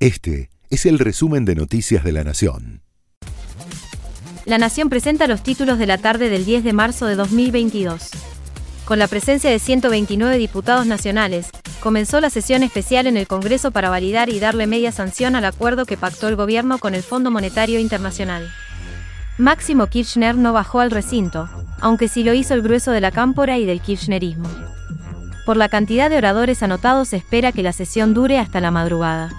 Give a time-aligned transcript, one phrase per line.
[0.00, 2.80] Este es el resumen de Noticias de la Nación.
[4.46, 8.08] La Nación presenta los títulos de la tarde del 10 de marzo de 2022.
[8.86, 11.50] Con la presencia de 129 diputados nacionales,
[11.82, 15.84] comenzó la sesión especial en el Congreso para validar y darle media sanción al acuerdo
[15.84, 18.50] que pactó el gobierno con el Fondo Monetario Internacional.
[19.36, 23.58] Máximo Kirchner no bajó al recinto, aunque sí lo hizo el grueso de la cámpora
[23.58, 24.48] y del kirchnerismo.
[25.44, 29.30] Por la cantidad de oradores anotados se espera que la sesión dure hasta la madrugada.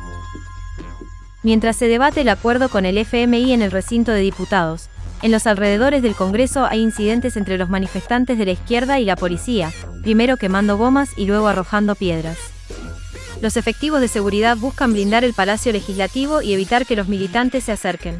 [1.44, 4.90] Mientras se debate el acuerdo con el FMI en el recinto de diputados,
[5.23, 9.16] en los alrededores del Congreso hay incidentes entre los manifestantes de la izquierda y la
[9.16, 9.72] policía,
[10.04, 12.38] primero quemando gomas y luego arrojando piedras.
[13.41, 17.72] Los efectivos de seguridad buscan blindar el Palacio Legislativo y evitar que los militantes se
[17.72, 18.20] acerquen.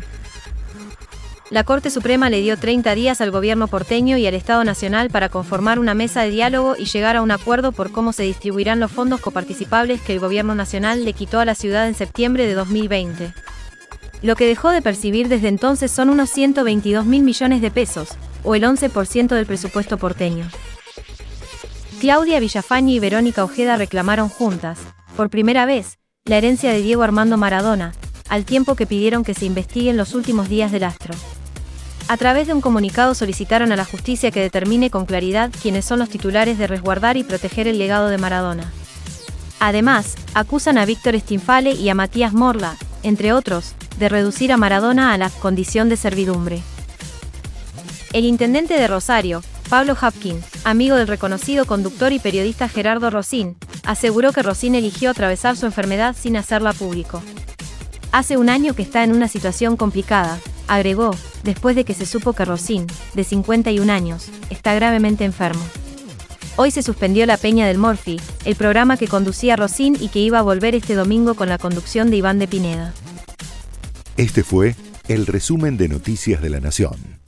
[1.51, 5.27] La Corte Suprema le dio 30 días al gobierno porteño y al Estado Nacional para
[5.27, 8.89] conformar una mesa de diálogo y llegar a un acuerdo por cómo se distribuirán los
[8.89, 13.33] fondos coparticipables que el gobierno nacional le quitó a la ciudad en septiembre de 2020.
[14.21, 18.11] Lo que dejó de percibir desde entonces son unos 122 mil millones de pesos,
[18.43, 20.47] o el 11% del presupuesto porteño.
[21.99, 24.80] Claudia Villafañe y Verónica Ojeda reclamaron juntas,
[25.17, 27.91] por primera vez, la herencia de Diego Armando Maradona,
[28.30, 31.13] al tiempo que pidieron que se investiguen los últimos días del astro.
[32.12, 36.00] A través de un comunicado solicitaron a la justicia que determine con claridad quiénes son
[36.00, 38.70] los titulares de resguardar y proteger el legado de Maradona.
[39.62, 45.14] Además, acusan a Víctor Stinfale y a Matías Morla, entre otros, de reducir a Maradona
[45.14, 46.62] a la condición de servidumbre.
[48.12, 54.34] El intendente de Rosario, Pablo Hapkin, amigo del reconocido conductor y periodista Gerardo Rosín, aseguró
[54.34, 57.23] que Rosín eligió atravesar su enfermedad sin hacerla público.
[58.12, 61.12] Hace un año que está en una situación complicada, agregó,
[61.44, 65.61] después de que se supo que Rosín, de 51 años, está gravemente enfermo.
[66.58, 70.39] Hoy se suspendió la Peña del Morphy, el programa que conducía Rosín y que iba
[70.39, 72.94] a volver este domingo con la conducción de Iván de Pineda.
[74.17, 74.75] Este fue
[75.08, 77.20] el resumen de Noticias de la Nación.